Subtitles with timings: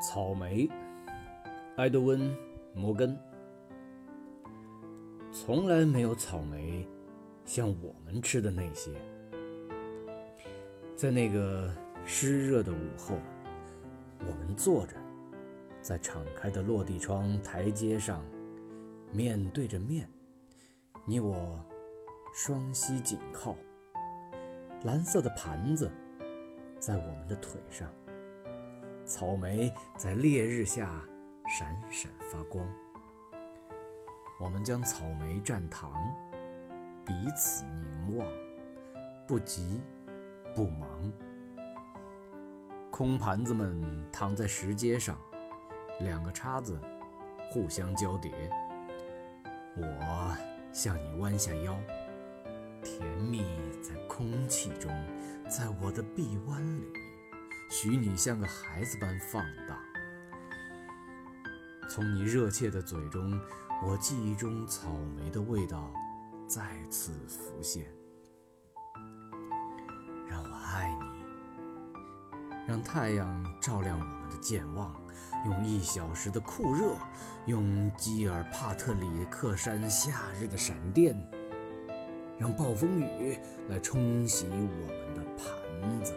[0.00, 0.68] 草莓，
[1.76, 2.20] 埃德温·
[2.74, 3.16] 摩根。
[5.32, 6.88] 从来没有草莓
[7.44, 8.90] 像我们吃的那些。
[10.96, 11.70] 在那个
[12.04, 13.16] 湿热的午后，
[14.20, 14.96] 我们坐着，
[15.80, 18.22] 在敞开的落地窗台阶上，
[19.12, 20.08] 面对着面，
[21.04, 21.58] 你我
[22.34, 23.56] 双膝紧靠，
[24.84, 25.90] 蓝色的盘子
[26.78, 27.88] 在我们的腿上。
[29.10, 30.88] 草莓在烈日下
[31.48, 32.64] 闪闪发光，
[34.38, 35.92] 我们将草莓蘸糖，
[37.04, 38.28] 彼此凝望，
[39.26, 39.80] 不急
[40.54, 41.12] 不忙。
[42.88, 43.82] 空盘子们
[44.12, 45.18] 躺在石阶上，
[45.98, 46.80] 两个叉子
[47.50, 48.30] 互相交叠。
[49.76, 50.36] 我
[50.72, 51.76] 向你弯下腰，
[52.80, 53.44] 甜蜜
[53.82, 54.88] 在空气中，
[55.48, 56.99] 在我的臂弯里。
[57.70, 59.78] 许你像个孩子般放荡，
[61.88, 63.40] 从你热切的嘴中，
[63.86, 65.88] 我记忆中草莓的味道
[66.48, 67.86] 再次浮现。
[70.28, 71.06] 让我爱你，
[72.66, 74.92] 让太阳照亮我们的健忘，
[75.46, 76.96] 用一小时的酷热，
[77.46, 81.16] 用基尔帕特里克山夏日的闪电，
[82.36, 86.12] 让暴风雨来冲洗我们的盘子。